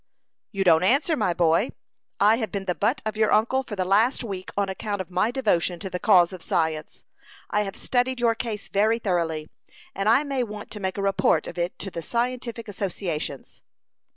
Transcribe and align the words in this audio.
"You 0.51 0.63
don't 0.63 0.81
answer, 0.83 1.15
my 1.15 1.31
boy. 1.31 1.69
I 2.19 2.37
have 2.37 2.51
been 2.51 2.65
the 2.65 2.73
butt 2.73 3.03
of 3.05 3.15
your 3.17 3.31
uncle 3.31 3.61
for 3.61 3.75
the 3.75 3.85
last 3.85 4.23
week 4.23 4.49
on 4.57 4.67
account 4.67 4.99
of 4.99 5.11
my 5.11 5.29
devotion 5.29 5.77
to 5.77 5.91
the 5.91 5.99
cause 5.99 6.33
of 6.33 6.41
science. 6.41 7.03
I 7.51 7.61
have 7.61 7.75
studied 7.75 8.19
your 8.19 8.33
case 8.33 8.67
very 8.67 8.97
thoroughly, 8.97 9.47
and 9.93 10.09
I 10.09 10.23
may 10.23 10.41
want 10.41 10.71
to 10.71 10.79
make 10.79 10.97
a 10.97 11.03
report 11.03 11.45
of 11.45 11.59
it 11.59 11.77
to 11.77 11.91
the 11.91 12.01
scientific 12.01 12.67
associations." 12.67 13.61